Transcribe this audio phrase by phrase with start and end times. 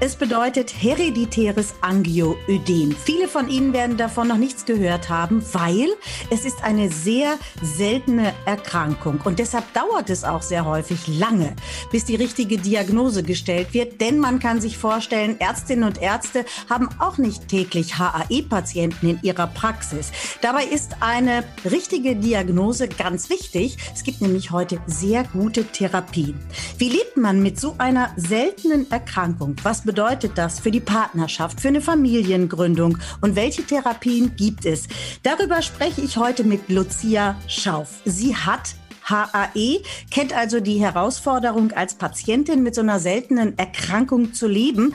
[0.00, 2.92] Es bedeutet hereditäres Angioödem.
[2.92, 5.88] Viele von Ihnen werden davon noch nichts gehört haben, weil
[6.30, 11.56] es ist eine sehr seltene Erkrankung und deshalb dauert es auch sehr häufig lange,
[11.90, 16.88] bis die richtige Diagnose gestellt wird, denn man kann sich vorstellen, Ärztinnen und Ärzte haben
[17.00, 20.12] auch nicht täglich HAE-Patienten in ihrer Praxis.
[20.42, 23.76] Dabei ist eine richtige Diagnose ganz wichtig.
[23.92, 26.38] Es gibt nämlich heute sehr gute Therapien.
[26.76, 29.56] Wie lebt man mit so einer seltenen Erkrankung?
[29.64, 34.86] Was bedeutet das für die Partnerschaft, für eine Familiengründung und welche Therapien gibt es?
[35.22, 38.02] Darüber spreche ich heute mit Lucia Schauf.
[38.04, 39.80] Sie hat HAE,
[40.10, 44.94] kennt also die Herausforderung, als Patientin mit so einer seltenen Erkrankung zu leben.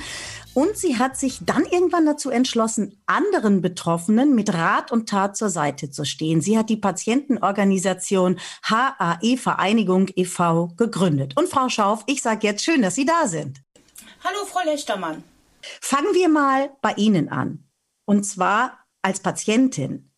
[0.53, 5.49] Und sie hat sich dann irgendwann dazu entschlossen, anderen Betroffenen mit Rat und Tat zur
[5.49, 6.39] Seite zu stehen.
[6.39, 10.67] Sie hat die Patientenorganisation HAE Vereinigung e.V.
[10.77, 11.35] gegründet.
[11.35, 13.62] Und Frau Schauf, ich sage jetzt schön, dass Sie da sind.
[14.25, 15.25] Hallo, Frau Lechtermann.
[15.81, 17.67] Fangen wir mal bei Ihnen an.
[18.05, 20.13] Und zwar als Patientin.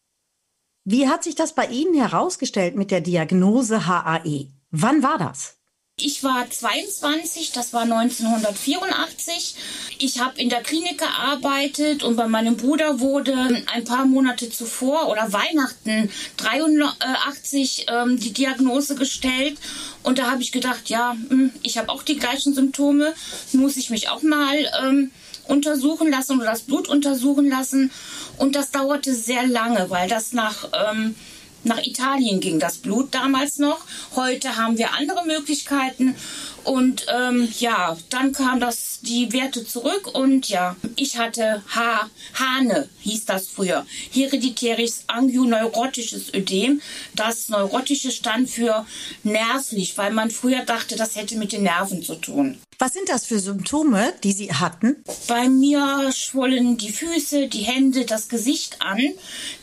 [0.84, 4.52] Wie hat sich das bei Ihnen herausgestellt mit der Diagnose HAE?
[4.70, 5.55] Wann war das?
[5.98, 9.56] Ich war 22, das war 1984.
[9.98, 15.08] Ich habe in der Klinik gearbeitet und bei meinem Bruder wurde ein paar Monate zuvor
[15.08, 19.58] oder Weihnachten 83 ähm, die Diagnose gestellt.
[20.04, 23.14] Und da habe ich gedacht, ja, hm, ich habe auch die gleichen Symptome,
[23.54, 25.12] muss ich mich auch mal ähm,
[25.48, 27.90] untersuchen lassen oder das Blut untersuchen lassen.
[28.36, 30.68] Und das dauerte sehr lange, weil das nach...
[30.74, 31.16] Ähm,
[31.66, 33.80] nach Italien ging das Blut damals noch.
[34.16, 36.16] Heute haben wir andere Möglichkeiten.
[36.64, 42.90] Und ähm, ja, dann kam das die Werte zurück und ja, ich hatte H Hane,
[43.02, 43.86] hieß das früher.
[44.12, 46.82] Hereditäres angioneurotisches Ödem.
[47.14, 48.86] Das neurotische stand für
[49.24, 52.58] nervlich, weil man früher dachte, das hätte mit den Nerven zu tun.
[52.78, 54.98] Was sind das für Symptome, die Sie hatten?
[55.28, 59.00] Bei mir schwollen die Füße, die Hände, das Gesicht an.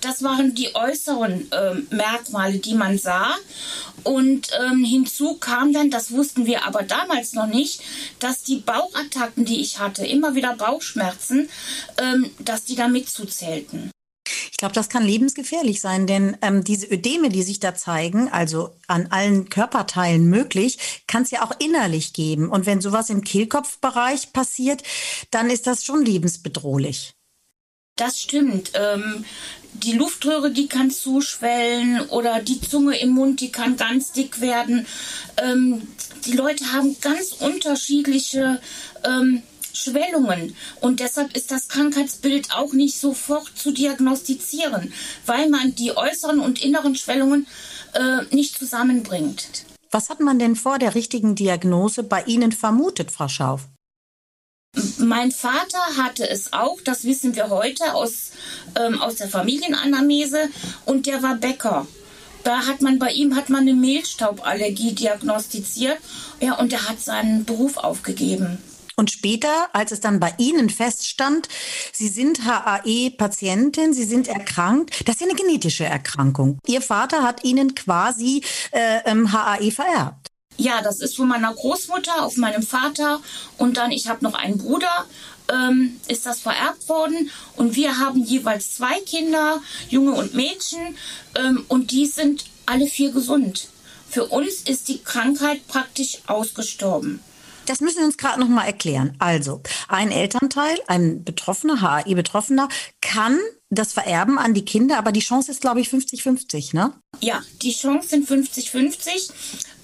[0.01, 3.35] Das waren die äußeren äh, Merkmale, die man sah.
[4.05, 7.83] Und ähm, hinzu kam dann, das wussten wir aber damals noch nicht,
[8.19, 11.49] dass die Bauchattacken, die ich hatte, immer wieder Bauchschmerzen,
[11.99, 13.92] ähm, dass die da mitzuzählten.
[14.63, 18.71] Ich glaube, das kann lebensgefährlich sein, denn ähm, diese Ödeme, die sich da zeigen, also
[18.87, 22.49] an allen Körperteilen möglich, kann es ja auch innerlich geben.
[22.49, 24.85] Und wenn sowas im Kehlkopfbereich passiert,
[25.33, 27.13] dann ist das schon lebensbedrohlich.
[27.97, 28.71] Das stimmt.
[28.75, 29.25] Ähm,
[29.73, 34.87] die Luftröhre, die kann zuschwellen oder die Zunge im Mund, die kann ganz dick werden.
[35.39, 35.89] Ähm,
[36.25, 38.61] die Leute haben ganz unterschiedliche
[39.05, 39.43] ähm,
[39.73, 44.93] Schwellungen und deshalb ist das Krankheitsbild auch nicht sofort zu diagnostizieren,
[45.27, 47.47] weil man die äußeren und inneren Schwellungen
[47.95, 49.65] äh, nicht zusammenbringt.
[49.91, 53.69] Was hat man denn vor der richtigen Diagnose bei Ihnen vermutet, Frau Schauf?
[54.97, 58.31] Mein Vater hatte es auch, das wissen wir heute aus,
[58.75, 60.49] ähm, aus der Familienanamnese,
[60.87, 61.87] und der war Bäcker.
[62.43, 65.99] Da hat man bei ihm hat man eine Mehlstauballergie diagnostiziert,
[66.41, 68.59] ja, und er hat seinen Beruf aufgegeben.
[69.03, 71.49] Und später, als es dann bei Ihnen feststand,
[71.93, 76.61] Sie sind HAE-Patientin, Sie sind erkrankt, das ist ja eine genetische Erkrankung.
[76.69, 80.29] Ihr Vater hat Ihnen quasi äh, HAE vererbt.
[80.57, 83.21] Ja, das ist von meiner Großmutter auf meinem Vater
[83.59, 85.07] und dann ich habe noch einen Bruder,
[85.53, 90.97] ähm, ist das vererbt worden und wir haben jeweils zwei Kinder, Junge und Mädchen
[91.35, 93.67] ähm, und die sind alle vier gesund.
[94.09, 97.19] Für uns ist die Krankheit praktisch ausgestorben.
[97.67, 99.15] Das müssen wir uns gerade noch mal erklären.
[99.19, 102.69] Also, ein Elternteil, ein Betroffener, HAI-Betroffener,
[103.01, 103.39] kann
[103.71, 106.93] das vererben an die Kinder, aber die Chance ist, glaube ich, 50-50, ne?
[107.21, 109.31] Ja, die Chance sind 50-50,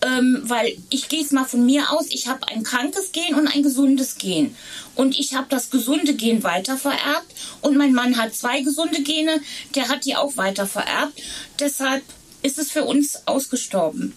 [0.02, 3.48] ähm, weil ich gehe es mal von mir aus, ich habe ein krankes Gen und
[3.48, 4.54] ein gesundes Gen.
[4.94, 9.40] Und ich habe das gesunde Gen weiter vererbt und mein Mann hat zwei gesunde Gene,
[9.74, 11.22] der hat die auch weiter vererbt.
[11.58, 12.02] Deshalb
[12.42, 14.12] ist es für uns ausgestorben.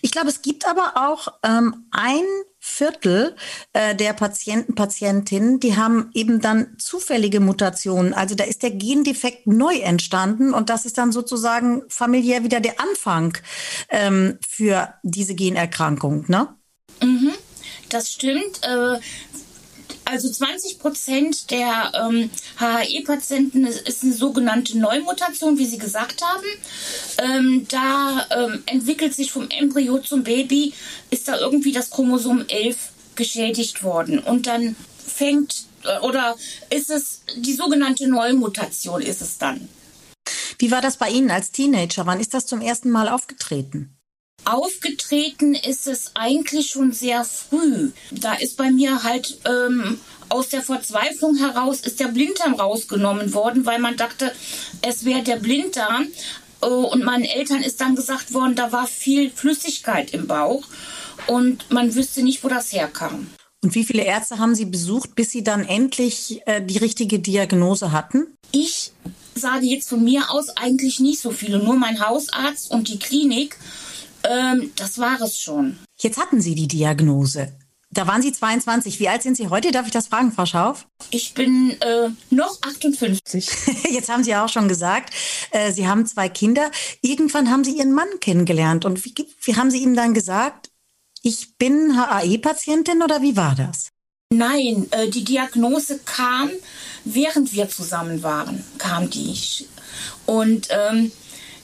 [0.00, 2.24] Ich glaube, es gibt aber auch ähm, ein
[2.58, 3.34] Viertel
[3.72, 8.14] äh, der Patienten, Patientinnen, die haben eben dann zufällige Mutationen.
[8.14, 12.80] Also da ist der Gendefekt neu entstanden und das ist dann sozusagen familiär wieder der
[12.80, 13.36] Anfang
[13.88, 16.54] ähm, für diese Generkrankung, ne?
[17.00, 17.32] Mhm,
[17.88, 18.60] das stimmt.
[18.62, 19.00] Äh
[20.12, 22.28] Also 20 Prozent der ähm,
[22.58, 26.44] HHE-Patienten ist, ist, eine sogenannte Neumutation, wie Sie gesagt haben.
[27.16, 30.74] Ähm, da ähm, entwickelt sich vom Embryo zum Baby,
[31.08, 32.76] ist da irgendwie das Chromosom 11
[33.14, 34.18] geschädigt worden.
[34.18, 36.36] Und dann fängt, äh, oder
[36.68, 39.66] ist es die sogenannte Neumutation, ist es dann.
[40.58, 42.04] Wie war das bei Ihnen als Teenager?
[42.04, 43.96] Wann ist das zum ersten Mal aufgetreten?
[44.44, 47.90] Aufgetreten ist es eigentlich schon sehr früh.
[48.10, 53.66] Da ist bei mir halt ähm, aus der Verzweiflung heraus ist der Blinddarm rausgenommen worden,
[53.66, 54.32] weil man dachte,
[54.80, 56.08] es wäre der Blinddarm.
[56.62, 60.64] Äh, und meinen Eltern ist dann gesagt worden, da war viel Flüssigkeit im Bauch
[61.26, 63.28] und man wüsste nicht, wo das herkam.
[63.62, 67.92] Und wie viele Ärzte haben Sie besucht, bis Sie dann endlich äh, die richtige Diagnose
[67.92, 68.26] hatten?
[68.50, 68.92] Ich
[69.34, 73.56] sage jetzt von mir aus eigentlich nicht so viele, nur mein Hausarzt und die Klinik.
[74.24, 75.78] Ähm, das war es schon.
[76.00, 77.52] Jetzt hatten Sie die Diagnose.
[77.90, 79.00] Da waren Sie 22.
[79.00, 79.70] Wie alt sind Sie heute?
[79.70, 80.86] Darf ich das fragen, Frau Schauf?
[81.10, 83.50] Ich bin äh, noch 58.
[83.90, 85.12] Jetzt haben Sie ja auch schon gesagt,
[85.50, 86.70] äh, Sie haben zwei Kinder.
[87.02, 88.86] Irgendwann haben Sie Ihren Mann kennengelernt.
[88.86, 90.70] Und wie, wie haben Sie ihm dann gesagt,
[91.22, 93.90] ich bin HAE-Patientin oder wie war das?
[94.32, 96.48] Nein, äh, die Diagnose kam,
[97.04, 99.36] während wir zusammen waren, kam die.
[100.24, 101.12] Und ähm,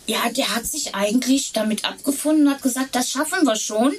[0.09, 3.93] ja, der hat sich eigentlich damit abgefunden und hat gesagt, das schaffen wir schon.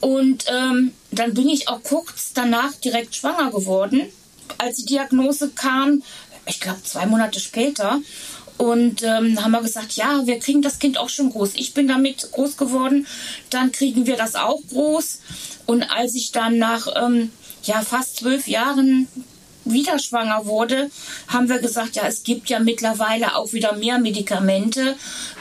[0.00, 4.02] Und ähm, dann bin ich auch kurz danach direkt schwanger geworden,
[4.58, 6.02] als die Diagnose kam,
[6.46, 8.00] ich glaube zwei Monate später.
[8.56, 11.52] Und ähm, haben wir gesagt, ja, wir kriegen das Kind auch schon groß.
[11.54, 13.06] Ich bin damit groß geworden,
[13.50, 15.20] dann kriegen wir das auch groß.
[15.66, 17.30] Und als ich dann nach ähm,
[17.62, 19.06] ja, fast zwölf Jahren
[19.72, 20.90] wieder schwanger wurde,
[21.28, 24.96] haben wir gesagt, ja, es gibt ja mittlerweile auch wieder mehr Medikamente.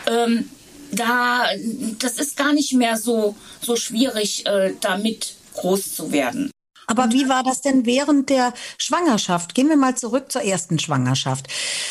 [0.07, 0.49] Ähm,
[0.91, 1.45] da,
[1.99, 6.51] das ist gar nicht mehr so, so schwierig, äh, damit groß zu werden.
[6.87, 9.53] Aber wie war das denn während der Schwangerschaft?
[9.53, 11.47] Gehen wir mal zurück zur ersten Schwangerschaft.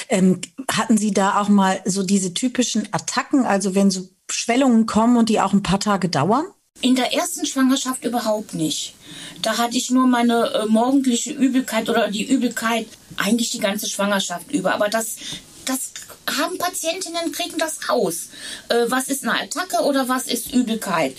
[0.09, 0.41] Ähm,
[0.71, 5.29] hatten Sie da auch mal so diese typischen Attacken, also wenn so Schwellungen kommen und
[5.29, 6.47] die auch ein paar Tage dauern?
[6.82, 8.94] In der ersten Schwangerschaft überhaupt nicht.
[9.43, 12.87] Da hatte ich nur meine äh, morgendliche Übelkeit oder die Übelkeit
[13.17, 14.75] eigentlich die ganze Schwangerschaft über.
[14.75, 15.17] Aber das,
[15.64, 15.90] das
[16.38, 18.28] haben Patientinnen, kriegen das raus.
[18.69, 21.17] Äh, was ist eine Attacke oder was ist Übelkeit?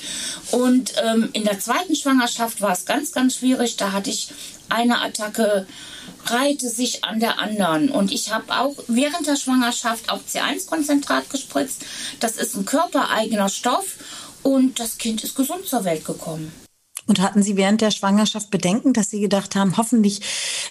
[0.51, 3.77] Und ähm, in der zweiten Schwangerschaft war es ganz, ganz schwierig.
[3.77, 4.30] Da hatte ich
[4.69, 5.65] eine Attacke,
[6.25, 7.89] reihte sich an der anderen.
[7.89, 11.83] Und ich habe auch während der Schwangerschaft auch C1-Konzentrat gespritzt.
[12.19, 13.95] Das ist ein körpereigener Stoff
[14.47, 16.53] und das Kind ist gesund zur Welt gekommen.
[17.05, 20.21] Und hatten Sie während der Schwangerschaft Bedenken, dass Sie gedacht haben, hoffentlich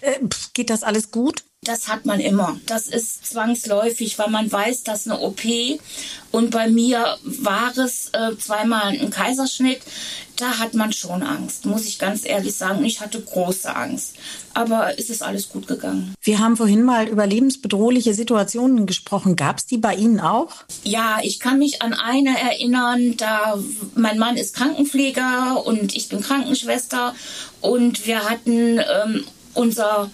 [0.00, 0.19] äh,
[0.55, 1.44] geht das alles gut?
[1.64, 2.61] Das hat man immer.
[2.67, 5.43] Das ist zwangsläufig, weil man weiß, dass eine OP
[6.31, 9.81] und bei mir war es äh, zweimal ein Kaiserschnitt.
[10.37, 12.85] Da hat man schon Angst, muss ich ganz ehrlich sagen.
[12.85, 14.17] Ich hatte große Angst.
[14.53, 16.14] Aber es ist alles gut gegangen.
[16.23, 19.35] Wir haben vorhin mal über lebensbedrohliche Situationen gesprochen.
[19.35, 20.52] Gab es die bei Ihnen auch?
[20.85, 23.17] Ja, ich kann mich an eine erinnern.
[23.17, 23.59] Da
[23.94, 27.14] mein Mann ist Krankenpfleger und ich bin Krankenschwester
[27.62, 29.25] und wir hatten ähm,
[29.55, 30.11] unser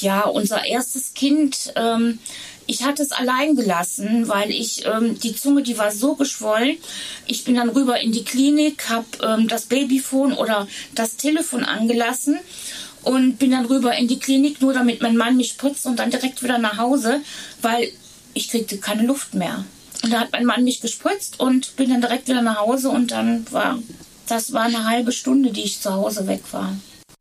[0.00, 2.18] ja, unser erstes Kind, ähm,
[2.66, 6.78] ich hatte es allein gelassen, weil ich ähm, die Zunge, die war so geschwollen.
[7.26, 12.38] Ich bin dann rüber in die Klinik, habe ähm, das Babyphone oder das Telefon angelassen
[13.02, 16.10] und bin dann rüber in die Klinik, nur damit mein Mann mich spritzt und dann
[16.10, 17.20] direkt wieder nach Hause,
[17.60, 17.90] weil
[18.32, 19.64] ich kriegte keine Luft mehr.
[20.02, 23.10] Und da hat mein Mann mich gespritzt und bin dann direkt wieder nach Hause und
[23.10, 23.78] dann war
[24.28, 26.74] das war eine halbe Stunde, die ich zu Hause weg war.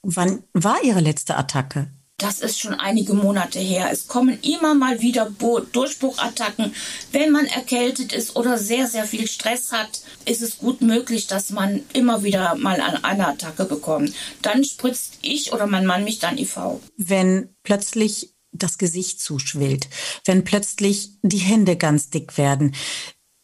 [0.03, 1.87] Wann war Ihre letzte Attacke?
[2.21, 3.89] Das ist schon einige Monate her.
[3.91, 5.31] Es kommen immer mal wieder
[5.71, 6.75] Durchbruchattacken.
[7.11, 11.49] Wenn man erkältet ist oder sehr, sehr viel Stress hat, ist es gut möglich, dass
[11.49, 14.13] man immer wieder mal eine Attacke bekommt.
[14.43, 16.57] Dann spritzt ich oder mein Mann mich dann IV.
[16.95, 19.87] Wenn plötzlich das Gesicht zuschwillt,
[20.25, 22.75] wenn plötzlich die Hände ganz dick werden,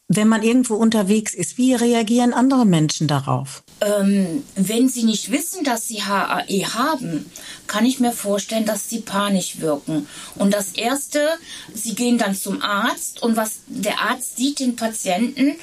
[0.09, 3.63] wenn man irgendwo unterwegs ist, wie reagieren andere Menschen darauf?
[3.81, 7.29] Ähm, wenn sie nicht wissen, dass sie HAE haben,
[7.67, 10.07] kann ich mir vorstellen, dass sie panisch wirken.
[10.35, 11.27] Und das Erste,
[11.73, 15.55] sie gehen dann zum Arzt und was der Arzt sieht den Patienten,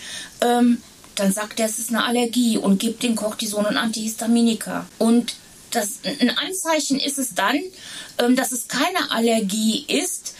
[0.43, 0.79] ähm,
[1.15, 4.87] dann sagt er, es ist eine Allergie und gibt den Cortison und Antihistaminika.
[4.99, 5.37] Und
[5.71, 7.59] das, ein Anzeichen ist es dann,
[8.19, 10.35] ähm, dass es keine Allergie ist,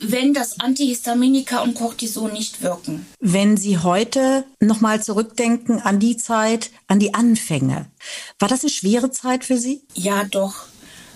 [0.00, 3.06] wenn das Antihistaminika und Cortison nicht wirken.
[3.20, 7.86] Wenn Sie heute nochmal zurückdenken an die Zeit, an die Anfänge,
[8.38, 9.82] war das eine schwere Zeit für Sie?
[9.94, 10.66] Ja, doch.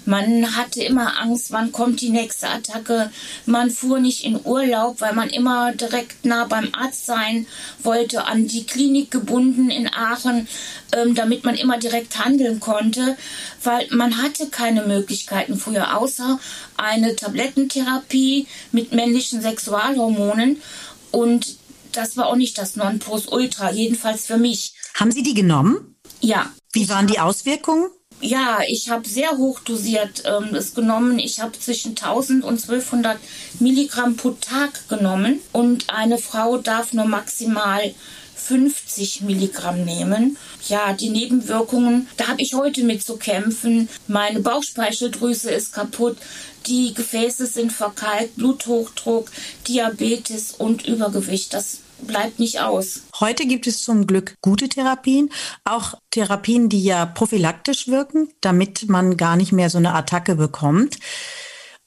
[0.07, 3.11] Man hatte immer Angst, wann kommt die nächste Attacke.
[3.47, 7.47] Man fuhr nicht in Urlaub, weil man immer direkt nah beim Arzt sein
[7.83, 10.49] wollte, an die Klinik gebunden in Aachen,
[10.93, 13.17] ähm, damit man immer direkt handeln konnte,
[13.63, 16.39] weil man hatte keine Möglichkeiten früher, außer
[16.77, 20.61] eine Tablettentherapie mit männlichen Sexualhormonen.
[21.11, 21.57] Und
[21.93, 24.75] das war auch nicht das Nonplusultra, jedenfalls für mich.
[24.95, 25.97] Haben Sie die genommen?
[26.21, 26.51] Ja.
[26.73, 27.91] Wie waren die Auswirkungen?
[28.21, 31.19] Ja, ich habe sehr hoch dosiert ähm, es genommen.
[31.19, 33.19] Ich habe zwischen 1000 und 1200
[33.61, 37.95] Milligramm pro Tag genommen und eine Frau darf nur maximal
[38.37, 40.37] 50 Milligramm nehmen.
[40.69, 43.89] Ja, die Nebenwirkungen, da habe ich heute mit zu kämpfen.
[44.07, 46.17] Meine Bauchspeicheldrüse ist kaputt,
[46.67, 49.31] die Gefäße sind verkalkt, Bluthochdruck,
[49.67, 51.55] Diabetes und Übergewicht.
[51.55, 53.03] Das bleibt nicht aus.
[53.19, 55.31] Heute gibt es zum Glück gute Therapien,
[55.65, 60.99] auch Therapien, die ja prophylaktisch wirken, damit man gar nicht mehr so eine Attacke bekommt.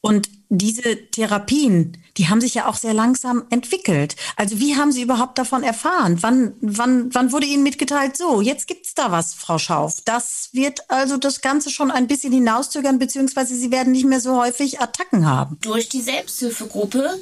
[0.01, 4.15] Und diese Therapien, die haben sich ja auch sehr langsam entwickelt.
[4.35, 6.17] Also wie haben Sie überhaupt davon erfahren?
[6.21, 10.01] Wann, wann, wann wurde Ihnen mitgeteilt, so, jetzt gibt's da was, Frau Schauf.
[10.05, 14.39] Das wird also das Ganze schon ein bisschen hinauszögern, beziehungsweise Sie werden nicht mehr so
[14.39, 15.57] häufig Attacken haben.
[15.61, 17.19] Durch die Selbsthilfegruppe,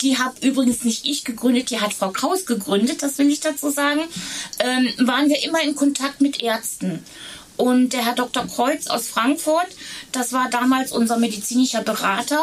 [0.00, 3.70] die habe übrigens nicht ich gegründet, die hat Frau Kraus gegründet, das will ich dazu
[3.70, 4.00] sagen,
[4.58, 7.04] ähm, waren wir immer in Kontakt mit Ärzten.
[7.60, 8.46] Und der Herr Dr.
[8.46, 9.66] Kreuz aus Frankfurt,
[10.12, 12.42] das war damals unser medizinischer Berater,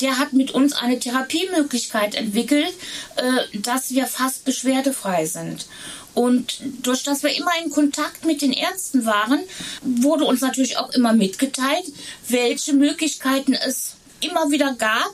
[0.00, 2.74] der hat mit uns eine Therapiemöglichkeit entwickelt,
[3.14, 5.66] äh, dass wir fast beschwerdefrei sind.
[6.14, 9.38] Und durch das wir immer in Kontakt mit den Ärzten waren,
[9.82, 11.84] wurde uns natürlich auch immer mitgeteilt,
[12.26, 13.92] welche Möglichkeiten es
[14.28, 15.10] immer wieder gab,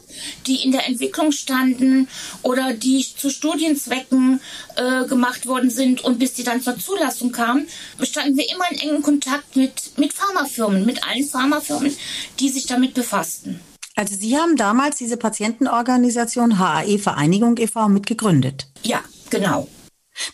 [0.46, 2.08] die in der Entwicklung standen
[2.42, 4.40] oder die zu Studienzwecken
[4.76, 7.66] äh, gemacht worden sind und bis die dann zur Zulassung kamen,
[8.02, 11.96] standen wir immer in engem Kontakt mit, mit Pharmafirmen, mit allen Pharmafirmen,
[12.40, 13.60] die sich damit befassten.
[13.94, 17.88] Also Sie haben damals diese Patientenorganisation HAE Vereinigung e.V.
[17.88, 18.66] mitgegründet.
[18.82, 19.68] Ja, genau.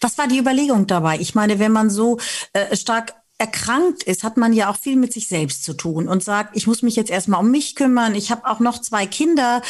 [0.01, 1.19] Was war die Überlegung dabei?
[1.19, 2.19] Ich meine, wenn man so
[2.53, 6.23] äh, stark erkrankt ist, hat man ja auch viel mit sich selbst zu tun und
[6.23, 9.62] sagt, ich muss mich jetzt erstmal um mich kümmern, ich habe auch noch zwei Kinder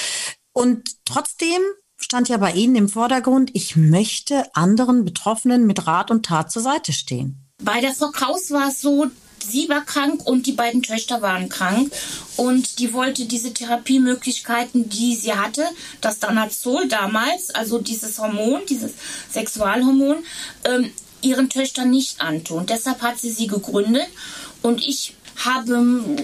[0.53, 1.61] und trotzdem
[1.99, 6.63] stand ja bei Ihnen im Vordergrund, ich möchte anderen Betroffenen mit Rat und Tat zur
[6.63, 7.45] Seite stehen.
[7.63, 9.09] Bei der Frau Kraus war es so,
[9.45, 11.93] sie war krank und die beiden Töchter waren krank
[12.37, 15.65] und die wollte diese Therapiemöglichkeiten, die sie hatte,
[16.01, 18.93] das Danazol damals, also dieses Hormon, dieses
[19.31, 20.19] Sexualhormon,
[20.65, 20.91] ähm,
[21.23, 22.67] ihren Töchtern nicht antun.
[22.67, 24.07] Deshalb hat sie sie gegründet
[24.63, 26.17] und ich habe ähm,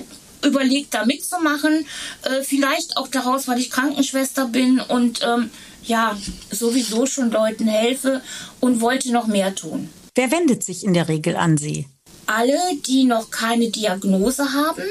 [0.44, 1.86] überlegt, da mitzumachen.
[2.22, 5.50] Äh, vielleicht auch daraus, weil ich Krankenschwester bin und ähm,
[5.84, 6.16] ja,
[6.50, 8.22] sowieso schon Leuten helfe
[8.60, 9.88] und wollte noch mehr tun.
[10.14, 11.86] Wer wendet sich in der Regel an Sie?
[12.26, 14.84] Alle, die noch keine Diagnose haben,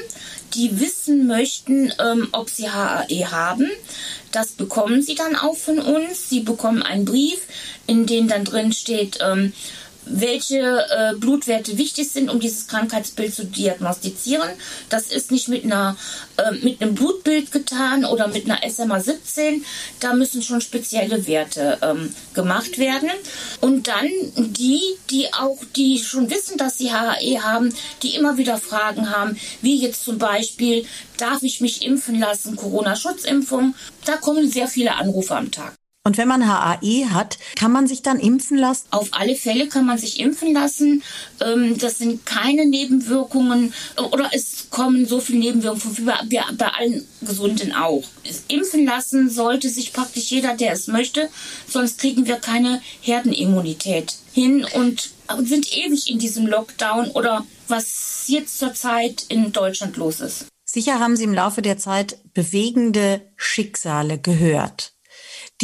[0.53, 3.71] die wissen möchten, ähm, ob sie HAE haben.
[4.31, 6.29] Das bekommen sie dann auch von uns.
[6.29, 7.39] Sie bekommen einen Brief,
[7.87, 9.53] in dem dann drin steht, ähm,
[10.05, 14.49] welche äh, Blutwerte wichtig sind, um dieses Krankheitsbild zu diagnostizieren.
[14.89, 15.95] Das ist nicht mit einer
[16.37, 19.63] äh, mit einem Blutbild getan oder mit einer SMA 17.
[19.99, 23.09] Da müssen schon spezielle Werte ähm, gemacht werden.
[23.61, 28.57] Und dann die, die auch die schon wissen, dass sie HAE haben, die immer wieder
[28.57, 30.85] Fragen haben, wie jetzt zum Beispiel
[31.17, 33.75] darf ich mich impfen lassen, Corona-Schutzimpfung.
[34.05, 35.73] Da kommen sehr viele Anrufe am Tag.
[36.05, 38.87] Und wenn man HAE hat, kann man sich dann impfen lassen?
[38.91, 41.01] Auf alle Fälle kann man sich impfen lassen.
[41.39, 43.73] Ähm, das sind keine Nebenwirkungen
[44.11, 48.03] oder es kommen so viele Nebenwirkungen wie bei allen Gesunden auch.
[48.49, 51.29] Impfen lassen sollte sich praktisch jeder, der es möchte,
[51.69, 55.11] sonst kriegen wir keine Herdenimmunität hin und
[55.45, 60.47] sind ewig in diesem Lockdown oder was jetzt zurzeit in Deutschland los ist.
[60.65, 64.92] Sicher haben Sie im Laufe der Zeit bewegende Schicksale gehört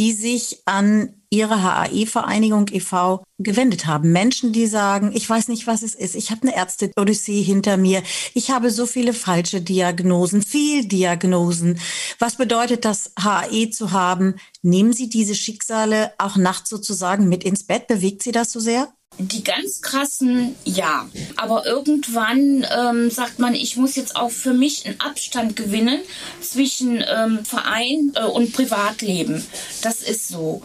[0.00, 3.22] die sich an ihre HAE-Vereinigung e.V.
[3.38, 4.12] gewendet haben.
[4.12, 6.14] Menschen, die sagen, ich weiß nicht, was es ist.
[6.14, 8.02] Ich habe eine Ärzte-Odyssee hinter mir.
[8.32, 11.78] Ich habe so viele falsche Diagnosen, viel Diagnosen.
[12.18, 14.36] Was bedeutet das, HAE zu haben?
[14.62, 17.86] Nehmen Sie diese Schicksale auch nachts sozusagen mit ins Bett?
[17.86, 18.88] Bewegt Sie das so sehr?
[19.22, 21.06] Die ganz krassen, ja.
[21.36, 26.00] Aber irgendwann ähm, sagt man, ich muss jetzt auch für mich einen Abstand gewinnen
[26.40, 29.44] zwischen ähm, Verein äh, und Privatleben.
[29.82, 30.62] Das ist so.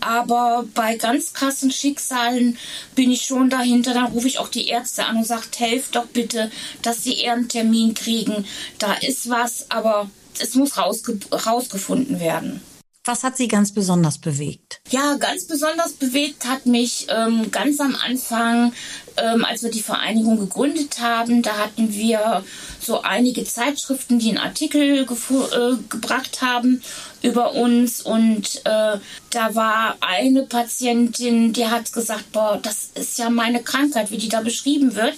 [0.00, 2.56] Aber bei ganz krassen Schicksalen
[2.94, 3.92] bin ich schon dahinter.
[3.92, 6.50] Dann rufe ich auch die Ärzte an und sage, helft doch bitte,
[6.80, 8.46] dass sie eher einen Termin kriegen.
[8.78, 12.62] Da ist was, aber es muss rausge rausgefunden werden.
[13.08, 14.82] Was hat Sie ganz besonders bewegt?
[14.90, 18.74] Ja, ganz besonders bewegt hat mich ähm, ganz am Anfang,
[19.16, 22.44] ähm, als wir die Vereinigung gegründet haben, da hatten wir
[22.78, 26.82] so einige Zeitschriften, die einen Artikel äh, gebracht haben
[27.22, 28.98] über uns und äh,
[29.30, 34.28] da war eine Patientin, die hat gesagt, boah, das ist ja meine Krankheit, wie die
[34.28, 35.14] da beschrieben wird.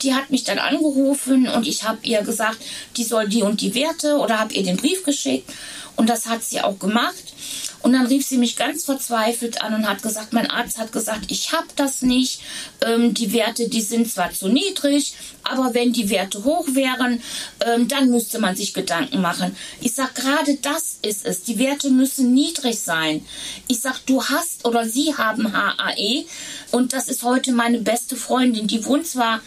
[0.00, 2.58] Die hat mich dann angerufen und ich habe ihr gesagt,
[2.96, 5.52] die soll die und die Werte oder habe ihr den Brief geschickt
[5.96, 7.34] und das hat sie auch gemacht.
[7.82, 11.26] Und dann rief sie mich ganz verzweifelt an und hat gesagt, mein Arzt hat gesagt,
[11.28, 12.40] ich habe das nicht.
[12.84, 17.22] Ähm, die Werte, die sind zwar zu niedrig, aber wenn die Werte hoch wären,
[17.64, 19.54] ähm, dann müsste man sich Gedanken machen.
[19.80, 21.44] Ich sag, gerade das ist es.
[21.44, 23.24] Die Werte müssen niedrig sein.
[23.68, 26.24] Ich sag, du hast oder sie haben HAE
[26.72, 28.66] und das ist heute meine beste Freundin.
[28.66, 29.40] Die wohnt zwar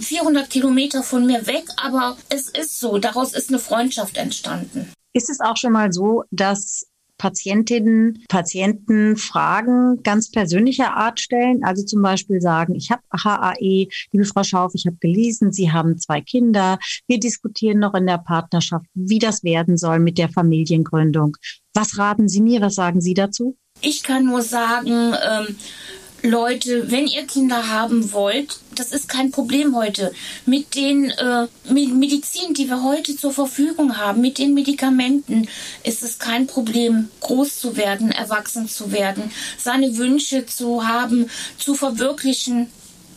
[0.00, 2.96] 400 ähm, Kilometer von mir weg, aber es ist so.
[2.96, 4.95] Daraus ist eine Freundschaft entstanden.
[5.16, 11.64] Ist es auch schon mal so, dass Patientinnen, Patienten Fragen ganz persönlicher Art stellen.
[11.64, 15.96] Also zum Beispiel sagen, ich habe HAE, liebe Frau Schauf, ich habe gelesen, Sie haben
[15.96, 16.78] zwei Kinder.
[17.06, 21.38] Wir diskutieren noch in der Partnerschaft, wie das werden soll mit der Familiengründung.
[21.72, 22.60] Was raten Sie mir?
[22.60, 23.56] Was sagen Sie dazu?
[23.80, 25.56] Ich kann nur sagen, ähm,
[26.26, 30.12] Leute, wenn ihr Kinder haben wollt, das ist kein Problem heute.
[30.44, 35.48] Mit den äh, Medizin, die wir heute zur Verfügung haben, mit den Medikamenten,
[35.84, 41.74] ist es kein Problem, groß zu werden, erwachsen zu werden, seine Wünsche zu haben, zu
[41.74, 42.68] verwirklichen.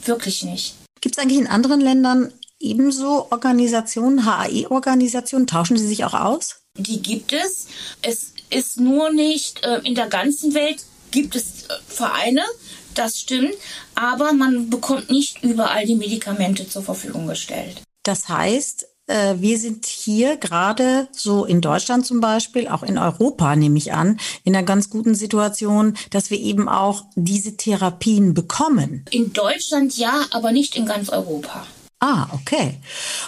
[0.06, 0.76] Wirklich nicht.
[1.02, 5.48] Gibt es eigentlich in anderen Ländern ebenso Organisationen, HAE-Organisationen?
[5.48, 6.62] Tauschen sie sich auch aus?
[6.78, 7.68] Die gibt es.
[8.02, 12.44] Es ist nur nicht äh, in der ganzen Welt gibt es äh, Vereine,
[12.94, 13.54] das stimmt,
[13.96, 17.82] aber man bekommt nicht überall die Medikamente zur Verfügung gestellt.
[18.04, 23.56] Das heißt, äh, wir sind hier gerade so in Deutschland zum Beispiel, auch in Europa
[23.56, 29.06] nehme ich an, in einer ganz guten Situation, dass wir eben auch diese Therapien bekommen.
[29.12, 31.66] In Deutschland ja, aber nicht in ganz Europa.
[32.02, 32.80] Ah, okay.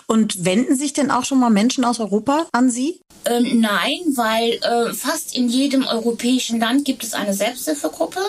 [0.07, 3.01] Und wenden sich denn auch schon mal Menschen aus Europa an Sie?
[3.25, 8.21] Ähm, nein, weil äh, fast in jedem europäischen Land gibt es eine Selbsthilfegruppe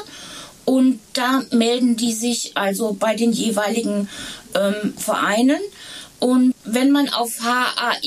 [0.65, 4.09] und da melden die sich also bei den jeweiligen
[4.55, 5.61] ähm, Vereinen.
[6.19, 8.01] Und wenn man auf haei.org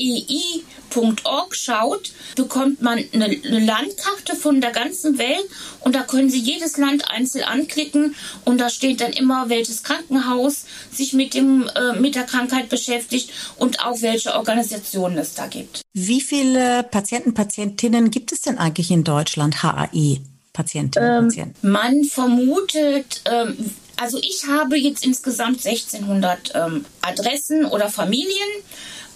[1.54, 5.44] schaut, bekommt man eine, eine, Landkarte von der ganzen Welt
[5.80, 8.14] und da können Sie jedes Land einzeln anklicken
[8.46, 13.30] und da steht dann immer, welches Krankenhaus sich mit, dem, äh, mit der Krankheit beschäftigt
[13.58, 15.82] und auch welche Organisationen es da gibt.
[15.92, 20.22] Wie viele Patienten, Patientinnen gibt es denn eigentlich in Deutschland, HAI?
[20.56, 21.70] Patientinnen und ähm, Patienten?
[21.70, 23.56] Man vermutet, ähm,
[23.96, 28.48] also ich habe jetzt insgesamt 1600 ähm, Adressen oder Familien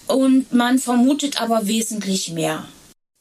[0.07, 2.65] und man vermutet aber wesentlich mehr.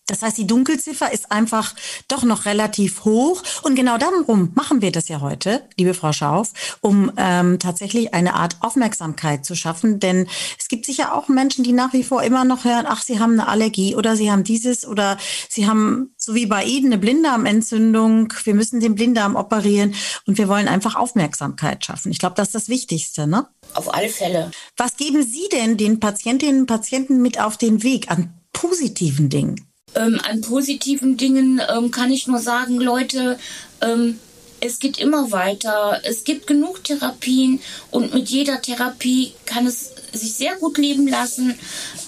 [0.09, 1.75] Das heißt, die Dunkelziffer ist einfach
[2.07, 3.43] doch noch relativ hoch.
[3.61, 8.33] Und genau darum machen wir das ja heute, liebe Frau Schauf, um ähm, tatsächlich eine
[8.33, 9.99] Art Aufmerksamkeit zu schaffen.
[9.99, 13.19] Denn es gibt sicher auch Menschen, die nach wie vor immer noch hören, ach, sie
[13.19, 15.17] haben eine Allergie oder sie haben dieses oder
[15.47, 18.33] sie haben, so wie bei Ihnen, eine Blinddarmentzündung.
[18.43, 19.93] Wir müssen den Blinddarm operieren
[20.25, 22.11] und wir wollen einfach Aufmerksamkeit schaffen.
[22.11, 23.47] Ich glaube, das ist das Wichtigste, ne?
[23.75, 24.49] Auf alle Fälle.
[24.75, 29.68] Was geben Sie denn den Patientinnen und Patienten mit auf den Weg an positiven Dingen?
[29.95, 33.39] Ähm, an positiven Dingen ähm, kann ich nur sagen, Leute,
[33.81, 34.19] ähm,
[34.61, 36.01] es geht immer weiter.
[36.03, 41.57] Es gibt genug Therapien und mit jeder Therapie kann es sich sehr gut leben lassen.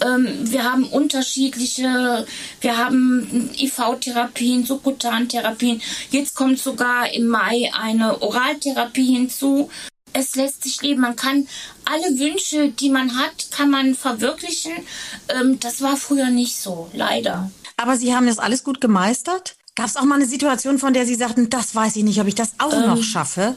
[0.04, 2.26] Ähm, wir haben unterschiedliche,
[2.60, 5.82] wir haben IV-Therapien, Subkutantherapien.
[6.10, 9.70] Jetzt kommt sogar im Mai eine Oraltherapie hinzu.
[10.14, 11.02] Es lässt sich leben.
[11.02, 11.48] Man kann
[11.86, 14.74] alle Wünsche, die man hat, kann man verwirklichen.
[15.30, 17.52] Ähm, das war früher nicht so, leider.
[17.82, 19.56] Aber Sie haben das alles gut gemeistert?
[19.76, 22.28] Gab es auch mal eine Situation, von der Sie sagten, das weiß ich nicht, ob
[22.28, 23.56] ich das auch ähm, noch schaffe?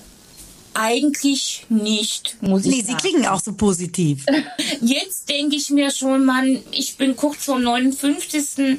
[0.75, 2.99] Eigentlich nicht, muss nee, ich sagen.
[3.01, 4.27] Sie klingen auch so positiv.
[4.81, 8.79] Jetzt denke ich mir schon, Mann, ich bin kurz vor 59.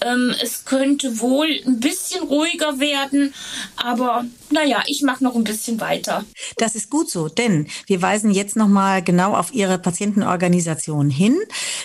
[0.00, 3.34] Ähm, es könnte wohl ein bisschen ruhiger werden,
[3.76, 6.24] aber naja, ich mache noch ein bisschen weiter.
[6.56, 11.38] Das ist gut so, denn wir weisen jetzt nochmal genau auf Ihre Patientenorganisation hin,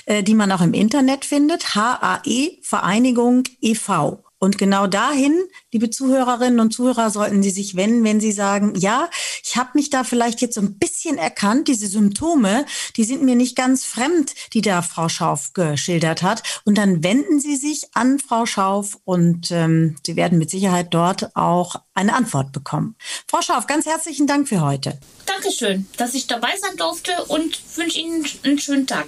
[0.06, 4.24] äh, die man auch im Internet findet, HAE Vereinigung e.V.
[4.40, 5.36] Und genau dahin,
[5.72, 9.10] liebe Zuhörerinnen und Zuhörer, sollten Sie sich wenden, wenn Sie sagen, ja,
[9.44, 12.66] ich habe mich da vielleicht jetzt so ein bisschen erkannt, diese Symptome,
[12.98, 16.44] die sind mir nicht ganz fremd, die da Frau Schauf geschildert hat.
[16.66, 21.36] Und dann wenden Sie sich an Frau Schauf und ähm, Sie werden mit Sicherheit dort
[21.36, 22.96] auch eine Antwort bekommen.
[23.28, 25.00] Frau Schauf, ganz herzlichen Dank für heute.
[25.26, 29.08] Dankeschön, dass ich dabei sein durfte und wünsche Ihnen einen schönen Tag.